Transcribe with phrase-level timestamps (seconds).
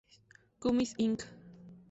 [0.59, 1.29] Cummins Inc.